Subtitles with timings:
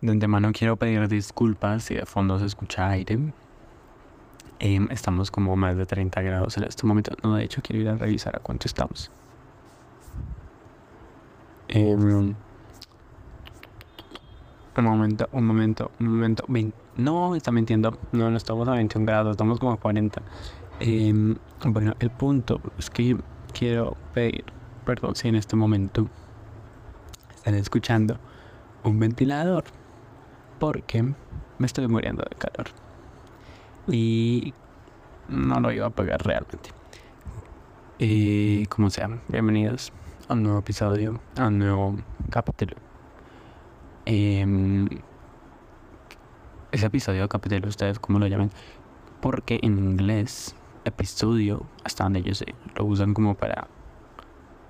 [0.00, 3.18] De antemano quiero pedir disculpas si de fondo se escucha aire.
[4.60, 7.12] Em, estamos como más de 30 grados en este momento.
[7.22, 9.10] No, de hecho quiero ir a revisar a cuánto estamos.
[11.66, 12.34] Em,
[14.76, 16.44] un momento, un momento, un momento.
[16.96, 17.98] no, está mintiendo.
[18.12, 20.22] No, no estamos a 21 grados, estamos como a 40.
[20.78, 23.16] Em, bueno, el punto es que
[23.52, 24.44] quiero pedir
[24.84, 26.08] perdón si en este momento
[27.34, 28.16] están escuchando
[28.84, 29.64] un ventilador
[30.58, 32.68] porque me estoy muriendo de calor.
[33.86, 34.52] Y
[35.28, 36.70] no lo iba a pagar realmente.
[37.98, 39.92] Y como sea, bienvenidos
[40.28, 41.96] a un nuevo episodio, a un nuevo
[42.30, 42.76] capítulo.
[44.04, 44.88] Em,
[46.72, 48.50] ese episodio capítulo, ustedes como lo llaman,
[49.20, 50.54] porque en inglés,
[50.84, 53.68] episodio, hasta donde yo sé, lo usan como para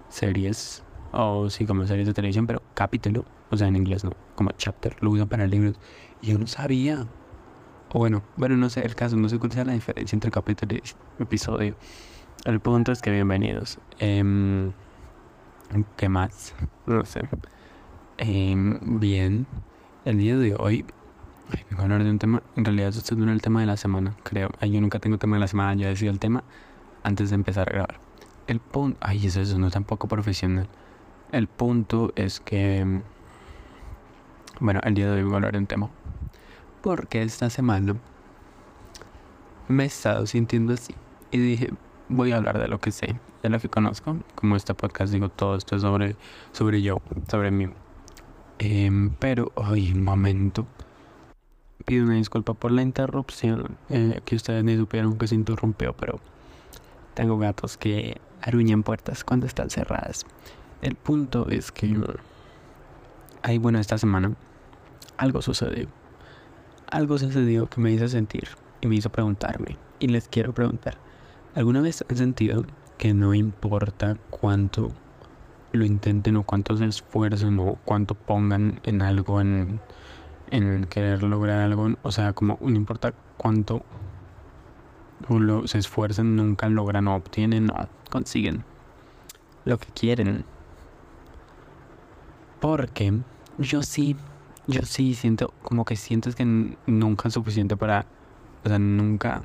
[0.09, 4.51] series o sí, como series de televisión, pero capítulo o sea, en inglés no, como
[4.53, 5.77] chapter, lo usan para libros.
[6.21, 7.07] Y yo no sabía.
[7.91, 10.77] O bueno, bueno, no sé el caso, no sé cuál sea la diferencia entre capítulo
[10.77, 10.83] y
[11.23, 11.75] episodio.
[12.45, 13.79] El punto es que bienvenidos.
[13.99, 14.71] Eh,
[15.97, 16.55] ¿Qué más?
[16.87, 17.23] No sé.
[18.19, 19.47] Eh, bien,
[20.05, 20.85] el día de hoy
[21.71, 22.43] vengo a hablar de un tema.
[22.57, 24.51] En realidad, esto es el tema de la semana, creo.
[24.61, 26.45] yo nunca tengo tema de la semana, yo decido el tema
[27.03, 28.01] antes de empezar a grabar.
[28.47, 28.99] El punto.
[29.01, 30.69] Ay, eso, eso no es tampoco profesional.
[31.33, 33.03] El punto es que
[34.61, 35.89] bueno, el día de hoy voy a hablar de un tema.
[36.83, 37.97] Porque esta semana
[39.69, 40.95] me he estado sintiendo así.
[41.31, 41.71] Y dije,
[42.09, 44.17] voy a hablar de lo que sé, de lo que conozco.
[44.35, 46.17] Como este podcast digo, todo esto es sobre,
[46.53, 47.69] sobre yo, sobre mí.
[48.59, 50.67] Em, pero, ay, un momento.
[51.85, 53.77] Pido una disculpa por la interrupción.
[53.91, 56.19] Eh, que ustedes ni supieron que se interrumpió, pero
[57.15, 60.27] tengo gatos que aruñan puertas cuando están cerradas.
[60.83, 61.97] El punto es que...
[63.43, 64.35] Ay, bueno, esta semana
[65.19, 65.89] algo sucedió.
[66.91, 68.49] Algo sucedió que me hizo sentir
[68.81, 69.77] y me hizo preguntarme.
[69.99, 70.97] Y les quiero preguntar,
[71.55, 72.65] ¿alguna vez han sentido
[72.97, 74.91] que no importa cuánto
[75.73, 79.81] lo intenten o cuánto se esfuercen o cuánto pongan en algo, en,
[80.51, 81.91] en querer lograr algo?
[82.03, 83.83] O sea, como no importa cuánto
[85.67, 88.65] se esfuercen, nunca logran o obtienen o consiguen
[89.65, 90.45] lo que quieren.
[92.61, 93.13] Porque
[93.59, 94.17] yo sí
[94.69, 98.05] yo sí siento, como que sientes que nunca es suficiente para,
[98.65, 99.43] o sea, nunca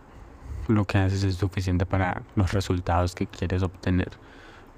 [0.67, 4.12] lo que haces es suficiente para los resultados que quieres obtener.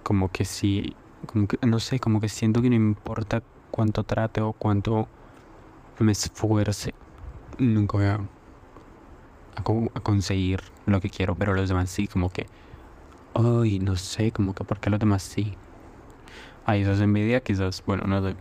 [0.03, 0.95] Como que sí,
[1.25, 3.41] como que, no sé, como que siento que no importa
[3.71, 5.07] cuánto trate o cuánto
[5.97, 6.93] me esfuerce,
[7.57, 8.19] nunca voy a,
[9.55, 12.45] a, conseguir lo que quiero, pero los demás sí, como que,
[13.33, 15.55] ay, no sé, como que por qué los demás sí.
[16.67, 18.35] Ay, eso es envidia, quizás, bueno, no sé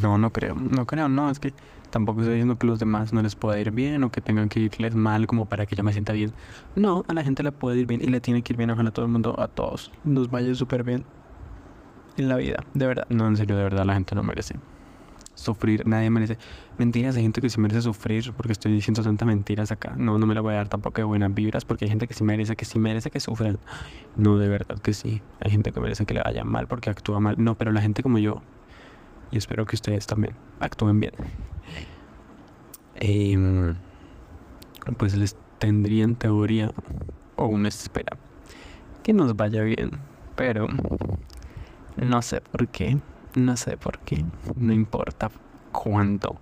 [0.00, 1.52] no, no creo, no creo, no, es que
[1.90, 4.60] tampoco estoy diciendo que los demás no les pueda ir bien o que tengan que
[4.60, 6.32] irles mal como para que yo me sienta bien.
[6.74, 8.90] No, a la gente le puede ir bien y le tiene que ir bien, ojalá
[8.90, 11.04] todo el mundo, a todos, nos vaya súper bien
[12.16, 13.06] en la vida, de verdad.
[13.10, 14.56] No, en serio, de verdad, la gente no merece
[15.34, 16.38] sufrir, nadie merece.
[16.78, 19.94] Mentiras, hay gente que sí merece sufrir porque estoy diciendo tantas mentiras acá.
[19.96, 22.14] No, no me la voy a dar tampoco de buenas vibras porque hay gente que
[22.14, 23.58] sí merece, que sí merece que sufran.
[24.16, 25.22] No, de verdad que sí.
[25.40, 27.36] Hay gente que merece que le vaya mal porque actúa mal.
[27.38, 28.42] No, pero la gente como yo,
[29.32, 31.14] y espero que ustedes también actúen bien.
[32.96, 33.74] Em,
[34.98, 36.70] pues les tendría en teoría
[37.36, 38.16] o una espera
[39.02, 39.90] que nos vaya bien,
[40.36, 40.68] pero
[41.96, 42.98] no sé por qué,
[43.34, 45.30] no sé por qué, no importa
[45.72, 46.36] cuánto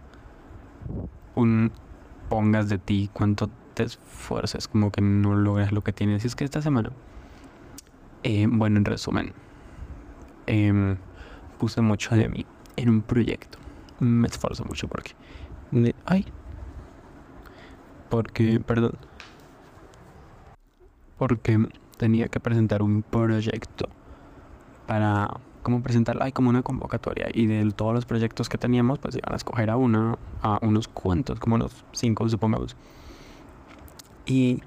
[2.28, 6.25] pongas de ti, cuánto te esfuerces, como que no logras lo que tienes.
[6.25, 6.91] Y es que esta semana,
[8.25, 9.33] eh, bueno, en resumen,
[10.47, 10.97] em,
[11.59, 12.47] puse mucho de mí
[12.80, 13.58] en un proyecto.
[13.98, 15.12] Me esfuerzo mucho porque...
[16.06, 16.26] Ay.
[18.08, 18.92] Porque, perdón.
[21.18, 21.58] Porque
[21.96, 23.88] tenía que presentar un proyecto
[24.86, 25.28] para
[25.62, 29.32] cómo presentarlo, hay como una convocatoria y de todos los proyectos que teníamos, pues iban
[29.32, 32.76] a escoger a uno, a unos cuantos, como unos cinco, supongamos.
[34.26, 34.62] Y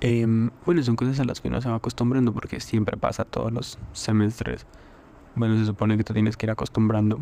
[0.00, 3.52] em, bueno, son cosas a las que uno se va acostumbrando porque siempre pasa todos
[3.52, 4.66] los semestres
[5.34, 7.20] bueno, se supone que te tienes que ir acostumbrando.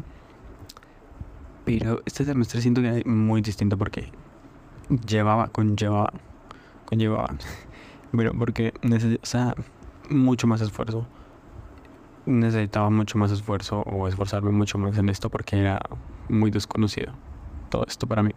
[1.64, 4.10] Pero este semestre siento que es muy distinto porque
[5.06, 6.12] llevaba, conllevaba,
[6.86, 7.28] conllevaba.
[8.16, 8.72] Pero porque
[9.22, 9.54] o
[10.08, 11.06] mucho más esfuerzo.
[12.24, 15.80] Necesitaba mucho más esfuerzo o esforzarme mucho más en esto porque era
[16.28, 17.12] muy desconocido
[17.70, 18.32] todo esto para mí.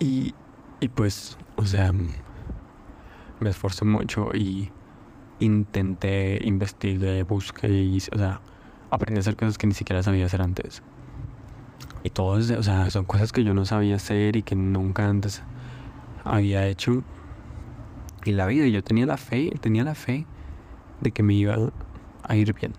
[0.00, 0.34] Y,
[0.80, 4.70] y pues, o sea, me esforcé mucho y
[5.40, 8.40] intenté, investigué, busqué y, o sea,
[8.90, 10.82] aprendí a hacer cosas que ni siquiera sabía hacer antes.
[12.04, 15.08] Y todo es, o sea, son cosas que yo no sabía hacer y que nunca
[15.08, 15.42] antes
[16.24, 17.02] había hecho.
[18.24, 20.26] Y la vida, yo tenía la fe, tenía la fe
[21.00, 21.56] de que me iba
[22.22, 22.72] a ir bien.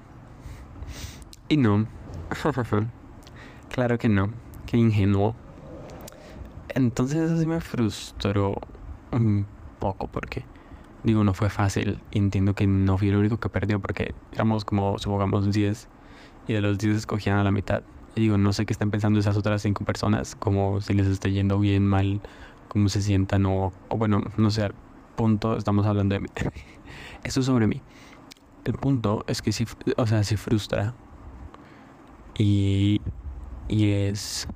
[1.48, 1.88] Y no.
[3.70, 4.30] claro que no.
[4.66, 5.36] Qué ingenuo.
[6.70, 8.56] Entonces eso sí me frustró
[9.12, 9.48] un
[9.80, 10.46] poco porque,
[11.04, 12.00] digo, no fue fácil.
[12.12, 15.88] Entiendo que no fui el único que perdió porque éramos como, supongamos, 10
[16.48, 17.84] y de los 10 escogían a la mitad.
[18.16, 21.30] Y digo, no sé qué están pensando esas otras 5 personas, como si les está
[21.30, 22.22] yendo bien, mal,
[22.68, 24.74] cómo se sientan o, o bueno, no sé, al
[25.16, 26.30] punto estamos hablando de mí.
[27.24, 27.82] Eso sobre mí.
[28.66, 29.66] El punto es que sí,
[29.98, 30.94] o sea, sí frustra.
[32.38, 33.02] Y,
[33.68, 34.48] y es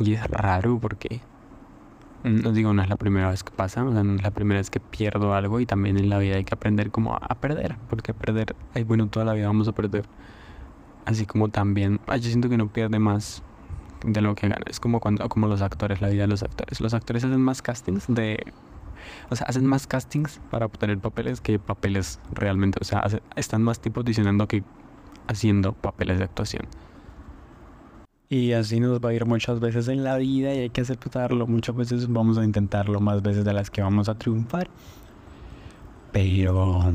[0.00, 1.20] y es raro porque,
[2.24, 4.80] no digo, no es la primera vez que pasa, no es la primera vez que
[4.80, 8.56] pierdo algo y también en la vida hay que aprender como a perder, porque perder,
[8.74, 10.06] ay, bueno, toda la vida vamos a perder.
[11.04, 13.42] Así como también, yo siento que no pierde más
[14.04, 14.64] de lo que gana.
[14.66, 16.80] Es como cuando, como los actores, la vida de los actores.
[16.80, 18.42] Los actores hacen más castings de,
[19.28, 22.78] o sea, hacen más castings para obtener papeles que papeles realmente.
[22.80, 23.04] O sea,
[23.36, 24.62] están más tiempo audicionando que
[25.26, 26.62] haciendo papeles de actuación.
[28.34, 31.46] Y así nos va a ir muchas veces en la vida y hay que aceptarlo.
[31.46, 34.68] Muchas veces vamos a intentarlo más veces de las que vamos a triunfar.
[36.10, 36.92] Pero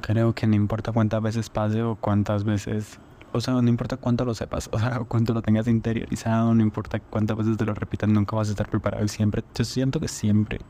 [0.00, 2.98] creo que no importa cuántas veces pase o cuántas veces...
[3.32, 6.98] O sea, no importa cuánto lo sepas, o sea, cuánto lo tengas interiorizado, no importa
[6.98, 9.06] cuántas veces te lo repitan, nunca vas a estar preparado.
[9.06, 10.60] Siempre, yo siento que siempre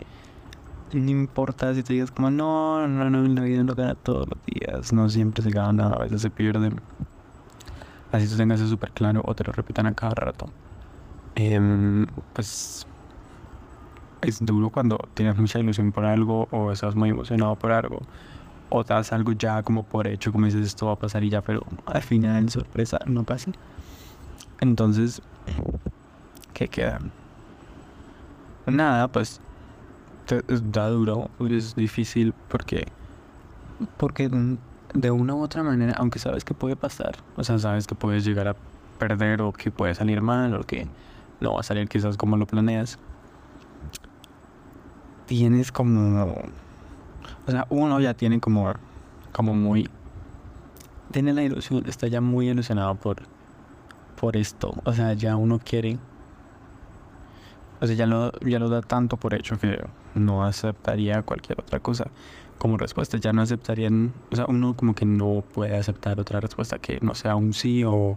[0.93, 4.38] no importa si te digas como no, no, no, la vida no gana todos los
[4.44, 6.73] días, no siempre se gana, a veces se pierde.
[8.14, 10.49] Así tú tengas eso súper claro o te lo repitan a cada rato.
[11.34, 12.87] Em, pues
[14.22, 18.02] es duro cuando tienes mucha ilusión por algo o estás muy emocionado por algo
[18.70, 21.31] o te das algo ya como por hecho, como dices esto va a pasar y
[21.31, 23.50] ya, pero al final sorpresa no pasa.
[24.61, 25.20] Entonces,
[26.52, 27.00] ¿qué queda?
[28.66, 29.40] Nada, pues
[30.49, 32.87] da duro, es difícil porque
[33.96, 34.31] porque
[34.94, 38.25] de una u otra manera, aunque sabes que puede pasar, o sea, sabes que puedes
[38.25, 38.56] llegar a
[38.99, 40.87] perder o que puede salir mal o que
[41.41, 42.99] no va a salir quizás como lo planeas,
[45.26, 46.32] tienes como,
[47.46, 48.73] o sea, uno ya tiene como,
[49.32, 49.91] como muy,
[51.11, 53.17] tiene la ilusión, está ya muy ilusionado por,
[54.20, 55.99] por esto, o sea, ya uno quiere,
[57.81, 61.81] o sea, ya lo, ya lo da tanto por hecho que no aceptaría cualquier otra
[61.81, 62.06] cosa
[62.64, 63.19] como respuesta.
[63.19, 67.14] Ya no aceptarían, o sea, uno como que no puede aceptar otra respuesta que no
[67.14, 68.16] sea un sí o,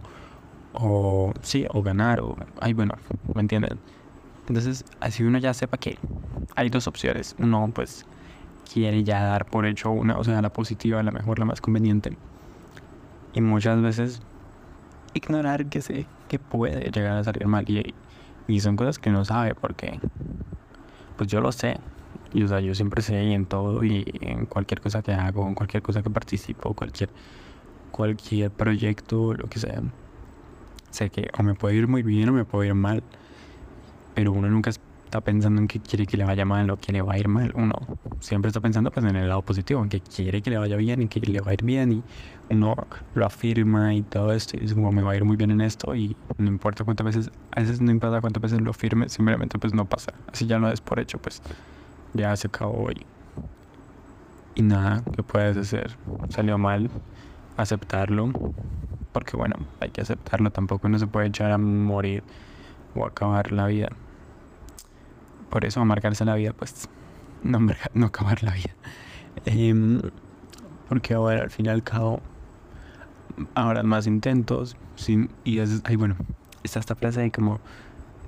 [0.72, 2.94] o sí, o ganar, o, ay, bueno,
[3.34, 3.78] ¿me entienden?
[4.48, 5.98] Entonces, así uno ya sepa que
[6.56, 7.36] hay dos opciones.
[7.38, 8.06] Uno, pues,
[8.72, 12.16] quiere ya dar por hecho una, o sea, la positiva, la mejor, la más conveniente.
[13.34, 14.22] Y muchas veces
[15.12, 17.68] ignorar que sé que puede llegar a salir mal.
[17.68, 17.94] Y,
[18.46, 20.00] y son cosas que no sabe porque,
[21.18, 21.78] pues yo lo sé,
[22.32, 25.54] y o sea, yo siempre sé en todo y en cualquier cosa que hago, en
[25.54, 27.10] cualquier cosa que participo, cualquier,
[27.90, 29.82] cualquier proyecto, lo que sea.
[30.90, 33.02] Sé que o me puede ir muy bien o me puede ir mal.
[34.14, 37.00] Pero uno nunca está pensando en que quiere que le vaya mal o que le
[37.02, 37.52] va a ir mal.
[37.54, 37.74] Uno
[38.20, 41.02] siempre está pensando pues en el lado positivo, en que quiere que le vaya bien
[41.02, 41.92] y que le va a ir bien.
[41.92, 42.02] Y
[42.50, 42.74] uno
[43.14, 44.58] lo afirma y todo esto.
[44.60, 45.94] Y es como me va a ir muy bien en esto.
[45.94, 49.72] Y no importa cuántas veces, a veces no importa cuántas veces lo firme, simplemente pues
[49.72, 50.12] no pasa.
[50.30, 51.42] Así ya no es por hecho, pues
[52.14, 53.06] ya se acabó y,
[54.54, 55.96] y nada que puedes hacer.
[56.28, 56.90] Salió mal,
[57.56, 58.30] aceptarlo,
[59.12, 62.22] porque bueno, hay que aceptarlo, tampoco no se puede echar a morir
[62.94, 63.88] o acabar la vida.
[65.50, 66.88] Por eso, marcarse la vida, pues
[67.42, 67.58] no,
[67.94, 68.74] no acabar la vida.
[69.46, 70.00] Em,
[70.88, 72.20] porque ahora, al fin y al cabo,
[73.54, 76.16] ahora más intentos, sin, y es, ay, bueno,
[76.62, 77.60] está esta frase de como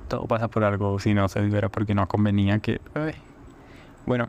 [0.08, 2.80] todo pasa por algo, si no se diera porque no convenía que,
[4.10, 4.26] bueno,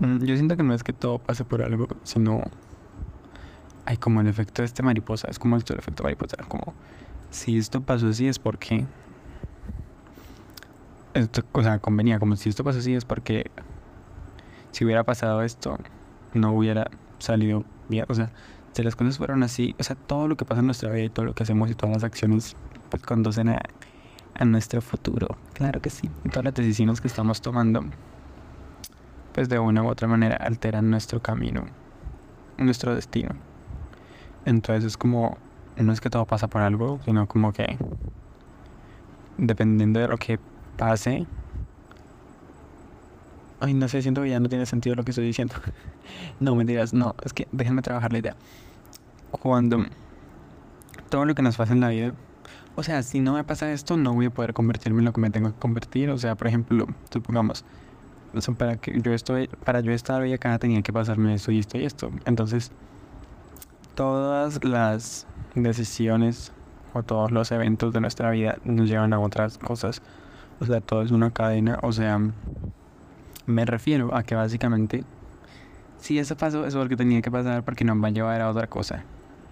[0.00, 2.42] mm, yo siento que no es que todo pase por algo, sino
[3.84, 6.74] hay como el efecto de este mariposa, es como el efecto mariposa, como
[7.30, 8.86] si esto pasó así es porque
[11.14, 13.52] esto, o sea, convenía, como si esto pasó así es porque
[14.72, 15.78] si hubiera pasado esto,
[16.32, 18.32] no hubiera salido bien, o sea,
[18.72, 21.10] si las cosas fueron así, o sea, todo lo que pasa en nuestra vida y
[21.10, 22.56] todo lo que hacemos y todas las acciones
[22.90, 23.62] pues conducen a,
[24.34, 27.84] a nuestro futuro, claro que sí, todas las decisiones que estamos tomando
[29.34, 31.66] pues de una u otra manera alteran nuestro camino,
[32.56, 33.30] nuestro destino.
[34.46, 35.36] Entonces es como,
[35.76, 37.76] no es que todo pasa por algo, sino como que
[39.36, 40.38] dependiendo de lo que
[40.76, 41.26] pase,
[43.58, 45.56] ay, no sé, siento que ya no tiene sentido lo que estoy diciendo.
[46.40, 48.36] no, mentiras, no, es que déjenme trabajar la idea.
[49.32, 49.84] Cuando
[51.10, 52.14] todo lo que nos pasa en la vida,
[52.76, 55.20] o sea, si no me pasa esto, no voy a poder convertirme en lo que
[55.20, 56.10] me tengo que convertir.
[56.10, 57.64] O sea, por ejemplo, supongamos,
[58.56, 61.78] para que yo estoy, para yo estar hoy acá tenía que pasarme esto y esto
[61.78, 62.10] y esto.
[62.24, 62.72] Entonces,
[63.94, 66.52] todas las decisiones
[66.92, 70.02] o todos los eventos de nuestra vida nos llevan a otras cosas.
[70.60, 71.78] O sea, todo es una cadena.
[71.82, 72.20] O sea,
[73.46, 75.04] me refiero a que básicamente,
[75.98, 78.40] si eso pasó, eso es lo que tenía que pasar porque nos va a llevar
[78.40, 79.04] a otra cosa.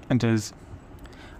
[0.08, 0.54] Entonces,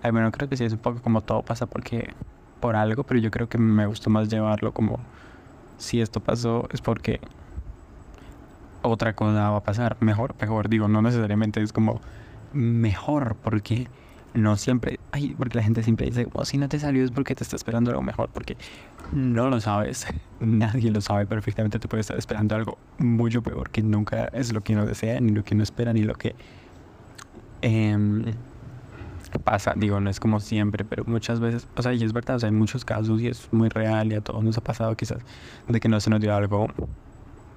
[0.02, 2.12] ay, bueno, creo que sí es un poco como todo pasa porque
[2.61, 5.00] por algo, pero yo creo que me gustó más llevarlo como
[5.83, 7.21] si esto pasó es porque
[8.83, 9.97] otra cosa va a pasar.
[10.01, 12.01] Mejor, mejor, digo, no necesariamente es como
[12.53, 13.89] mejor porque
[14.35, 17.35] no siempre, ay, porque la gente siempre dice, oh, si no te salió es porque
[17.35, 18.57] te está esperando algo mejor, porque
[19.12, 20.07] no lo sabes,
[20.41, 24.27] nadie lo sabe perfectamente, te puede estar esperando algo mucho peor que nunca.
[24.27, 26.35] Es lo que uno desea, ni lo que uno espera, ni lo que
[27.61, 28.25] em,
[29.39, 32.39] pasa, digo, no es como siempre, pero muchas veces, o sea, y es verdad, o
[32.39, 35.19] sea, hay muchos casos y es muy real y a todos nos ha pasado quizás
[35.69, 36.69] de que no se nos dio algo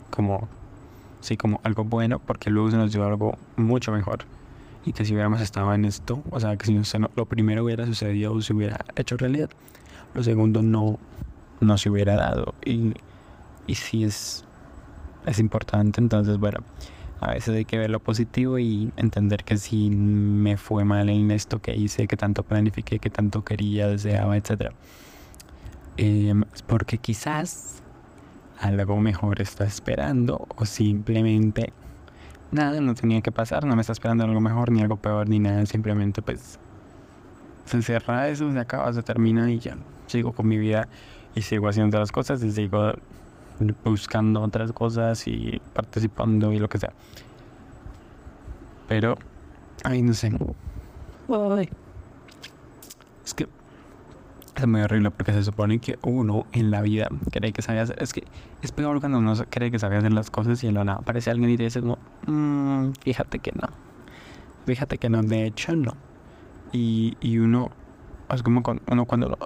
[0.10, 0.48] como,
[1.22, 4.20] sí, como algo bueno, porque luego se nos dio algo mucho mejor.
[4.86, 7.86] Y que si hubiéramos estado en esto, o sea, que si no, lo primero hubiera
[7.86, 9.50] sucedido o se hubiera hecho realidad,
[10.14, 11.00] lo segundo no,
[11.60, 12.54] no se hubiera dado.
[12.64, 12.94] Y,
[13.66, 14.46] y sí es,
[15.26, 16.60] es importante, entonces bueno,
[17.20, 21.32] a veces hay que ver lo positivo y entender que si me fue mal en
[21.32, 24.74] esto que hice, que tanto planifiqué, que tanto quería, deseaba, etc.
[25.98, 27.82] Eh, em, porque quizás
[28.60, 31.74] algo mejor está esperando o simplemente
[32.52, 35.40] nada, no tenía que pasar, no me está esperando algo mejor, ni algo peor, ni
[35.40, 36.60] nada, simplemente pues
[37.66, 40.88] se cierra eso, se acaba, se termina y ya sigo con mi vida
[41.34, 42.94] y sigo haciendo las cosas y sigo
[43.84, 46.94] buscando otras cosas y participando y lo que sea.
[48.88, 49.18] Pero,
[49.84, 50.32] ay, no sé.
[53.24, 53.48] Es que
[54.56, 58.02] es muy horrible porque se supone que uno en la vida cree que sabe hacer.
[58.02, 58.24] Es que
[58.62, 61.32] es peor cuando uno cree que sabe hacer las cosas y en la nada aparece
[61.32, 61.98] alguien y te dice, como,
[62.28, 63.68] mm, fíjate que no.
[64.66, 65.94] Fíjate que no, de hecho no.
[66.72, 67.72] Y, y uno,
[68.30, 69.38] es como cuando, uno cuando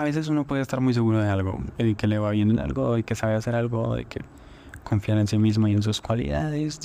[0.00, 2.58] a veces uno puede estar muy seguro de algo, de que le va bien en
[2.58, 4.22] algo, de que sabe hacer algo, de que
[4.82, 6.80] confía en sí mismo y en sus cualidades,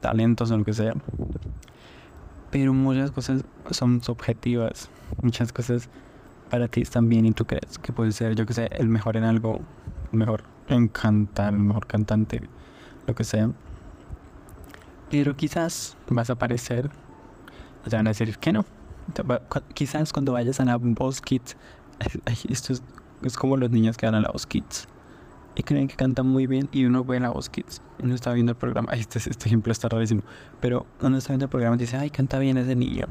[0.00, 0.92] talentos o lo que sea.
[2.50, 4.90] Pero muchas cosas son subjetivas,
[5.22, 5.88] muchas cosas
[6.50, 9.16] para ti están bien y tú crees que puedes ser, yo que sé, el mejor
[9.16, 9.60] en algo,
[10.12, 12.42] el mejor en cantar, el mejor cantante,
[13.06, 13.52] lo que sea.
[15.12, 16.90] Pero quizás vas a aparecer,
[17.88, 18.64] te van a decir que no.
[19.74, 21.56] Quizás cuando vayas a la Boss Kids
[22.48, 24.88] esto es, como los niños que van a la voz Kids
[25.56, 28.32] y creen que cantan muy bien y uno ve la voz Kids y uno está
[28.32, 28.92] viendo el programa.
[28.94, 30.22] este, este ejemplo está rarísimo,
[30.60, 33.06] pero uno está viendo el programa y dice, ay, canta bien ese niño,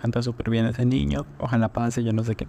[0.00, 2.46] canta súper bien ese niño, ojalá pase, yo no sé qué.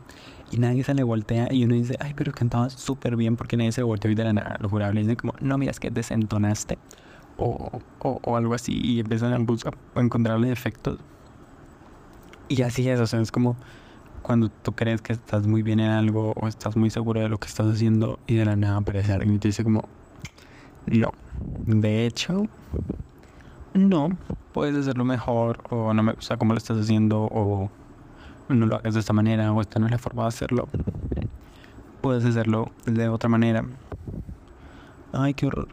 [0.52, 3.72] Y nadie se le voltea y uno dice, ay, pero cantaba súper bien porque nadie
[3.72, 4.58] se volteó y de la nada.
[4.60, 6.78] Los jurables dicen como, no, mira, es que desentonaste
[7.38, 11.00] o, o, o algo así y empiezan a buscar o encontrarle defectos.
[12.50, 13.56] Y así es, o sea, es como
[14.24, 17.38] cuando tú crees que estás muy bien en algo o estás muy seguro de lo
[17.38, 19.88] que estás haciendo y de la nada aparece alguien y te dice como,
[20.88, 21.12] no,
[21.66, 22.48] de hecho,
[23.74, 24.10] no,
[24.54, 27.70] puedes hacerlo mejor o no me gusta cómo lo estás haciendo o
[28.50, 30.68] no lo hagas de esta manera o esta no es la forma de hacerlo.
[32.02, 33.64] Puedes hacerlo de otra manera.
[35.12, 35.68] Ay, qué horror.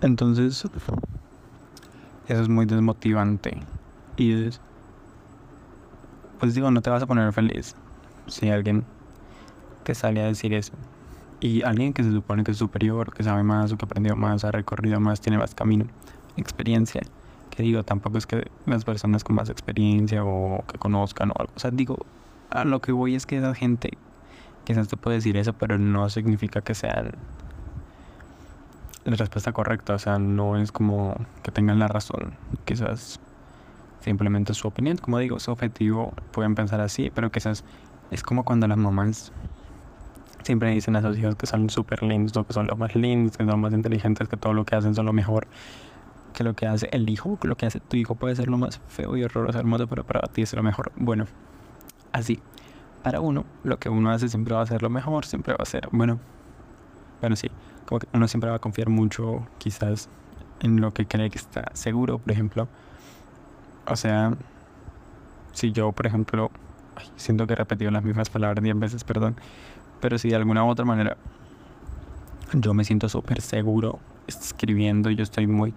[0.00, 3.58] Entonces, eso es muy desmotivante.
[4.16, 4.60] Y es
[6.44, 7.74] pues digo, no te vas a poner feliz
[8.26, 8.84] si alguien
[9.82, 10.74] te sale a decir eso.
[11.40, 14.44] Y alguien que se supone que es superior, que sabe más o que aprendió más,
[14.44, 15.86] ha recorrido más, tiene más camino,
[16.36, 17.00] experiencia.
[17.48, 21.50] Que digo, tampoco es que las personas con más experiencia o que conozcan o algo.
[21.56, 21.96] O sea, digo,
[22.50, 23.96] a lo que voy es que esa gente
[24.64, 27.10] quizás te puede decir eso, pero no significa que sea
[29.06, 29.94] la respuesta correcta.
[29.94, 32.34] O sea, no es como que tengan la razón.
[32.66, 33.18] Quizás
[34.04, 34.98] simplemente su opinión.
[34.98, 37.64] Como digo, su objetivo, pueden pensar así, pero quizás
[38.10, 39.32] es como cuando las mamás
[40.42, 43.46] siempre dicen a sus hijos que son súper lindos, que son los más lindos, que
[43.46, 45.46] son más inteligentes, que todo lo que hacen son lo mejor.
[46.34, 48.58] Que lo que hace el hijo, que lo que hace tu hijo puede ser lo
[48.58, 50.92] más feo y horroroso del mundo, pero para ti es lo mejor.
[50.96, 51.26] Bueno,
[52.12, 52.40] así.
[53.02, 55.66] Para uno, lo que uno hace siempre va a ser lo mejor, siempre va a
[55.66, 56.18] ser, bueno,
[57.20, 57.50] bueno, sí,
[57.84, 60.08] como que uno siempre va a confiar mucho, quizás,
[60.60, 62.66] en lo que cree que está seguro, por ejemplo
[63.86, 64.34] o sea,
[65.52, 66.50] si yo, por ejemplo,
[67.16, 69.36] siento que he repetido las mismas palabras diez veces, perdón,
[70.00, 71.16] pero si de alguna u otra manera
[72.52, 75.74] yo me siento súper seguro escribiendo, yo estoy muy,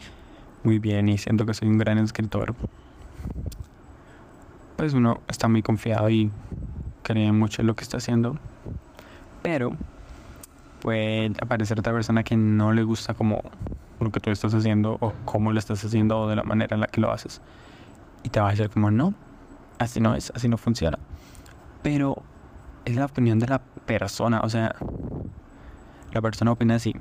[0.64, 2.56] muy bien y siento que soy un gran escritor,
[4.76, 6.32] pues uno está muy confiado y
[7.04, 8.38] cree mucho en lo que está haciendo,
[9.42, 9.76] pero
[10.82, 13.42] puede aparecer otra persona que no le gusta como
[14.00, 16.82] lo que tú estás haciendo o cómo lo estás haciendo o de la manera en
[16.82, 17.42] la que lo haces.
[18.28, 19.14] Y te va a decir como, no,
[19.80, 21.00] así no es, así no funciona.
[21.82, 22.22] Pero
[22.84, 24.76] es la opinión de la persona, o sea,
[26.12, 26.94] la persona opina así.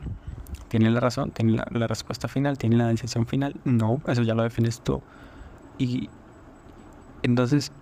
[0.68, 1.32] ¿Tiene la razón?
[1.32, 2.58] ¿Tiene la, la respuesta final?
[2.58, 3.56] ¿Tiene la decisión final?
[3.64, 5.02] No, eso ya lo defines tú.
[5.78, 6.08] Y
[7.24, 7.72] entonces,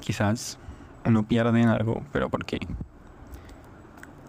[0.00, 0.58] quizás
[1.04, 2.60] uno pierde en algo, pero ¿por qué?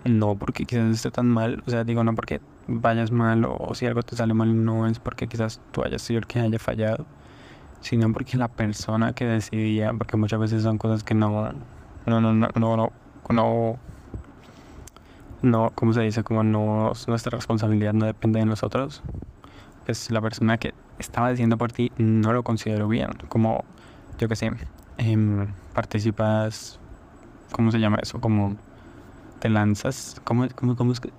[0.04, 3.86] No porque quizás esté tan mal, o sea, digo, no porque vayas mal o, si
[3.86, 7.06] algo te sale mal, no es porque quizás tú hayas sido el que haya fallado,
[7.84, 11.52] sino porque la persona que decidía, porque muchas veces son cosas que no,
[12.06, 12.92] no, no, no, no,
[13.30, 13.78] no,
[15.42, 16.24] no, ¿cómo se dice?
[16.24, 19.04] Como no, nuestra responsabilidad no depende de nosotros.
[19.86, 23.66] Pues la persona que estaba diciendo por ti no lo considero bien, como,
[24.18, 24.50] yo que sé,
[24.98, 26.80] eh, participas,
[27.52, 28.22] ¿cómo se llama eso?
[28.22, 28.56] Como
[29.40, 31.12] te lanzas, ¿cómo, cómo, cómo es que?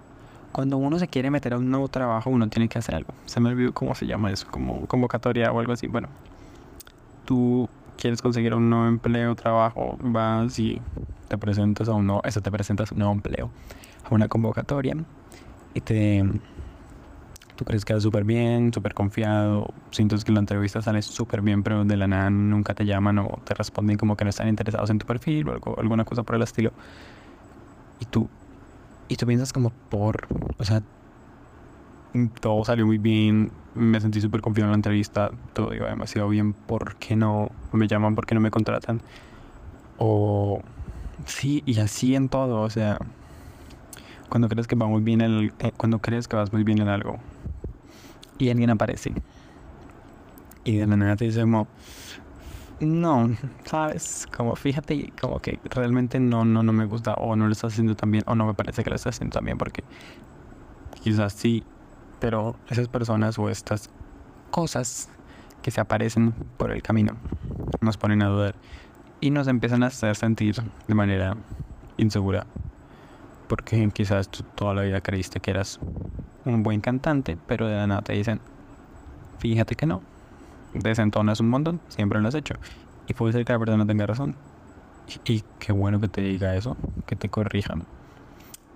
[0.51, 3.13] Cuando uno se quiere meter a un nuevo trabajo, uno tiene que hacer algo.
[3.27, 5.89] Se me olvidó cómo se llama eso, como convocatoria o algo así.
[5.89, 6.09] Bueno,
[7.25, 10.81] tú quieres conseguir un nuevo empleo, trabajo, vas y
[11.29, 13.51] te presentas a un nuevo, eso te presentas un nuevo empleo,
[14.05, 14.97] a una convocatoria
[15.75, 16.25] y te
[17.57, 21.63] tú crees que va súper bien, súper confiado, sientes que la entrevista sale súper bien,
[21.63, 24.91] pero de la nada nunca te llaman o te responden como que no están interesados
[24.91, 26.73] en tu perfil o algo, alguna cosa por el estilo.
[28.01, 28.29] Y tú,
[29.09, 30.27] y tú piensas como por,
[30.59, 30.83] o sea,
[32.41, 36.53] todo salió muy bien, me sentí súper confiado en la entrevista, todo iba demasiado bien,
[36.53, 38.15] ¿por qué no me llaman?
[38.15, 39.01] ¿Por qué no me contratan?
[39.99, 40.63] O
[41.27, 42.99] sí, y así en todo, o sea,
[44.29, 46.89] cuando crees que va muy bien el, eh, cuando crees que vas muy bien en
[46.89, 47.19] algo
[48.39, 49.13] y alguien aparece
[50.65, 51.69] y de la nada te dice como
[52.81, 53.31] no,
[53.65, 57.73] sabes, como fíjate como que realmente no, no, no me gusta o no lo estás
[57.73, 59.85] haciendo tan bien o no me parece que lo estás haciendo tan bien porque
[61.03, 61.63] quizás sí,
[62.25, 63.91] pero esas personas o estas
[64.51, 65.11] cosas
[65.61, 67.13] que se aparecen por el camino
[67.83, 68.55] nos ponen a dudar
[69.21, 70.57] y nos empiezan a hacer sentir
[70.89, 71.37] de manera
[71.99, 72.47] insegura
[73.47, 75.79] porque quizás tú toda la vida creíste que eras
[76.47, 78.41] un buen cantante, pero de la nada te dicen,
[79.39, 80.01] fíjate que no,
[80.73, 82.55] desentonas un montón, siempre lo has hecho.
[83.07, 84.35] Y puede ser que la persona tenga razón.
[85.27, 87.85] Y, qué bueno que te diga eso, que te corrijan.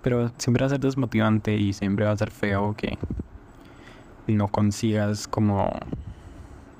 [0.03, 2.99] Pero siempre va a ser desmotivante y siempre va a ser feo que
[4.35, 5.71] no consigas como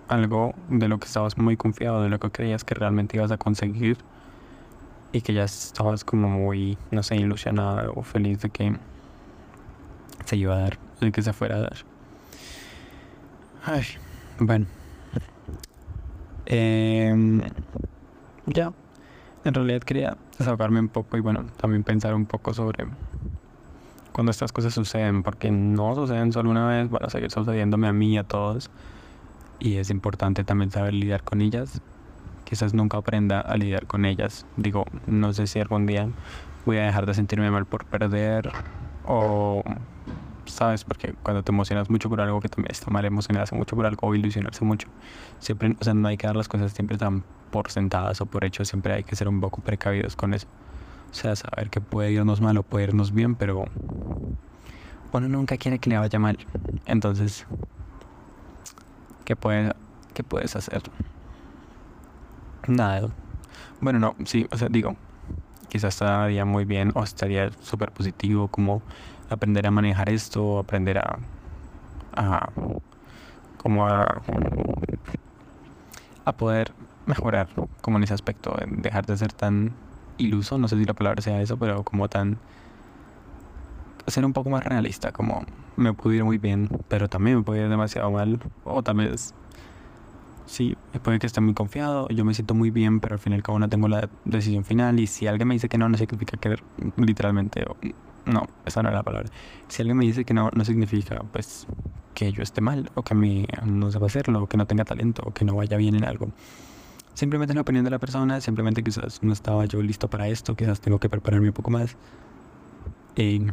[0.07, 3.37] algo de lo que estabas muy confiado, de lo que creías que realmente ibas a
[3.37, 3.97] conseguir
[5.11, 8.75] y que ya estabas como muy, no sé, ilusionada o feliz de que
[10.25, 11.77] se iba a dar, de que se fuera a dar.
[13.65, 13.83] Ay,
[14.39, 14.65] bueno.
[16.45, 17.41] Em,
[18.47, 18.73] ya,
[19.43, 22.87] en realidad quería desahogarme un poco y bueno, también pensar un poco sobre
[24.19, 27.93] cuando estas cosas suceden, porque no suceden solo una vez, van a seguir sucediéndome a
[27.93, 28.69] mí y a todos.
[29.59, 31.81] Y es importante también saber lidiar con ellas.
[32.43, 34.45] Quizás nunca aprenda a lidiar con ellas.
[34.57, 36.09] Digo, no sé si algún día
[36.65, 38.51] voy a dejar de sentirme mal por perder
[39.05, 39.63] o
[40.47, 40.83] ¿sabes?
[40.83, 44.05] Porque cuando te emocionas mucho por algo que también está mal emocionarse mucho por algo
[44.05, 44.89] o ilusionarse mucho,
[45.39, 48.43] siempre, o sea, no hay que dar las cosas siempre tan por sentadas o por
[48.43, 50.47] hecho, siempre hay que ser un poco precavidos con eso.
[51.11, 53.65] O sea, saber que puede irnos mal o puede irnos bien, pero
[55.11, 56.37] uno nunca quiere que le vaya mal.
[56.85, 57.45] Entonces,
[59.25, 59.73] ¿qué, puede,
[60.13, 60.83] qué puedes hacer?
[62.67, 63.09] Nada.
[63.81, 64.95] Bueno, no, sí, o sea, digo,
[65.69, 68.81] quizás estaría muy bien o estaría súper positivo como
[69.29, 71.19] aprender a manejar esto, aprender a,
[72.15, 72.49] a
[73.57, 74.21] como a,
[76.25, 76.71] a poder
[77.05, 77.49] mejorar
[77.81, 79.73] como en ese aspecto, dejar de ser tan
[80.19, 82.37] iluso, no sé si la palabra sea eso, pero como tan
[84.07, 87.63] ser un poco más realista, como me puede ir muy bien, pero también me puede
[87.63, 89.33] ir demasiado mal, o tal vez
[90.45, 93.59] sí, puede que esté muy confiado, yo me siento muy bien, pero al final como
[93.59, 96.55] no tengo la decisión final y si alguien me dice que no, no significa que
[96.97, 97.65] literalmente
[98.25, 99.29] no, esa no es la palabra.
[99.67, 101.67] Si alguien me dice que no, no significa pues
[102.13, 104.85] que yo esté mal o que a mí no sepa hacerlo o que no tenga
[104.85, 106.29] talento o que no vaya bien en algo.
[107.19, 110.55] Simplemente es la opinión de la persona, simplemente quizás no estaba yo listo para esto,
[110.55, 111.97] quizás tengo que prepararme un poco más.
[113.17, 113.45] Y,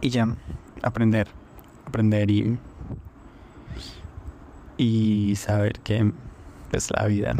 [0.00, 0.36] ya,
[0.80, 1.26] aprender,
[1.84, 2.56] aprender y,
[4.76, 6.12] y saber que es
[6.70, 7.34] pues, la vida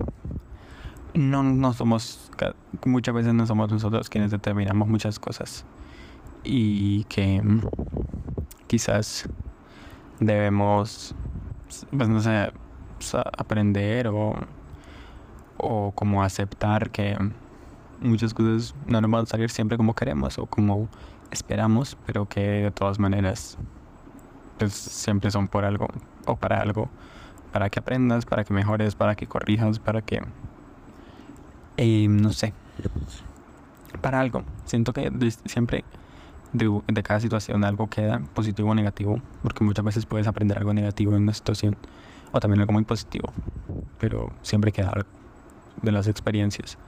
[1.14, 2.33] no, no somos,
[2.85, 5.64] muchas veces no somos nosotros quienes determinamos muchas cosas
[6.42, 7.40] y que
[8.66, 9.29] quizás
[10.18, 11.14] debemos,
[11.96, 12.53] pues no sé,
[13.38, 14.35] aprender o,
[15.64, 17.16] o como aceptar que
[18.00, 20.88] muchas cosas no nos van a salir siempre como queremos o como
[21.31, 23.59] esperamos, pero que de todas maneras
[24.59, 25.88] pues siempre son por algo
[26.27, 26.88] o para algo,
[27.53, 30.22] para que aprendas, para que mejores, para que corrijas, para que,
[31.77, 32.53] eh, no sé,
[34.00, 34.44] para algo.
[34.64, 35.11] Siento que
[35.44, 35.85] siempre
[36.53, 40.72] de, de, cada situación algo queda positivo o negativo, porque muchas veces puedes aprender algo
[40.72, 41.77] negativo en una situación
[42.33, 43.33] o también algo muy positivo,
[43.98, 45.23] pero siempre queda algo
[45.82, 46.78] de las experiencias.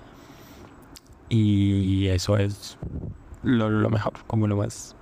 [1.29, 2.79] Y eso es
[3.42, 4.96] lo, lo mejor, como lo más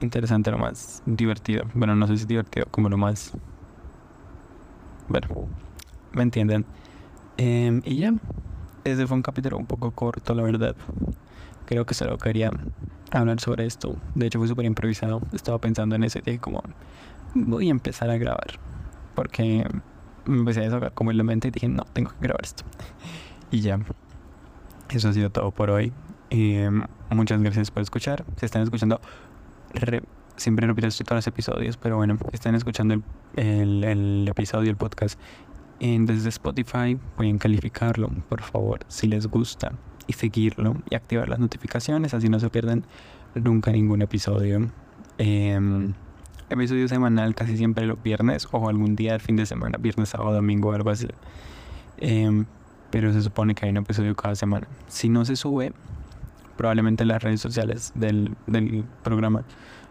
[0.00, 1.64] interesante, lo más divertido.
[1.74, 3.32] Bueno, no sé si divertido, como lo más...
[5.08, 5.28] Bueno,
[6.12, 6.64] me entienden.
[7.36, 8.14] Em, y ya,
[8.84, 10.74] ese fue un capítulo un poco corto, la verdad.
[11.66, 12.50] Creo que solo quería
[13.10, 13.96] hablar sobre esto.
[14.14, 15.20] De hecho, fue súper improvisado.
[15.32, 16.62] Estaba pensando en y dije como,
[17.34, 18.58] voy a empezar a grabar.
[19.14, 19.66] Porque
[20.26, 22.64] me empecé a desahogar como en la mente y dije, no, tengo que grabar esto.
[23.50, 23.78] y ya,
[24.90, 25.92] eso ha sido todo por hoy.
[26.30, 28.24] Em, muchas gracias por escuchar.
[28.36, 29.00] Si están escuchando,
[30.36, 33.02] siempre repito esto todos los episodios, pero bueno, están escuchando el,
[33.36, 35.18] el, el episodio, el podcast
[35.80, 39.72] en, desde Spotify, pueden calificarlo, por favor, si les gusta,
[40.06, 42.84] y seguirlo y activar las notificaciones, así no se pierden
[43.34, 44.70] nunca ningún episodio.
[45.18, 45.58] Eh,
[46.48, 50.32] episodio semanal casi siempre los viernes o algún día del fin de semana, viernes, sábado,
[50.34, 51.08] domingo, algo así.
[51.98, 52.44] Eh,
[52.90, 54.66] pero se supone que hay un episodio cada semana.
[54.86, 55.72] Si no se sube,
[56.56, 59.44] probablemente en las redes sociales del, del programa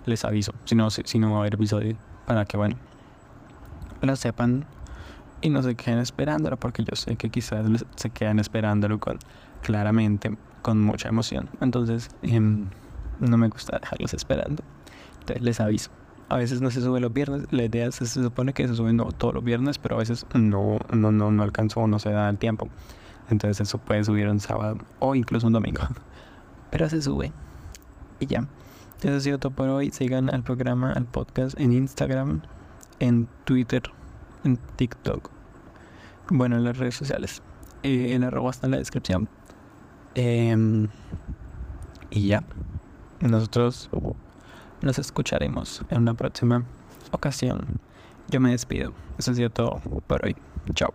[0.06, 0.54] les aviso.
[0.66, 2.78] Si no, si, no va a haber episodio, para que, bueno,
[4.02, 4.66] lo sepan
[5.42, 7.66] y no se queden esperándolo, porque yo sé que quizás
[7.96, 9.20] se quedan esperándolo con,
[9.62, 11.50] claramente, con mucha emoción.
[11.62, 12.68] Entonces, em,
[13.20, 14.64] no me gusta dejarlos esperando.
[15.20, 15.92] Entonces les aviso.
[16.28, 19.34] A veces no se sube los viernes, la idea se supone que se sube todos
[19.34, 22.38] los viernes, pero a veces no, no, no, no alcanzó o no se da el
[22.38, 22.68] tiempo.
[23.30, 25.82] Entonces eso puede subir un sábado o incluso un domingo.
[26.72, 27.32] Pero se sube.
[28.20, 28.48] Y ya.
[29.02, 29.92] Eso ha sido todo por hoy.
[29.92, 32.42] Sigan al programa, al podcast en Instagram,
[33.00, 33.84] en Twitter,
[34.44, 35.30] en TikTok.
[36.30, 37.42] Bueno, en las redes sociales.
[37.84, 39.30] Eh, el arroba está en la descripción.
[40.16, 40.88] Em,
[42.10, 42.44] y ya.
[43.22, 43.90] Nosotros
[44.86, 46.64] nos escucharemos en una próxima
[47.12, 47.80] ocasión.
[48.30, 48.94] Yo me despido.
[49.18, 50.36] Eso ha sido todo por hoy.
[50.74, 50.94] Chao.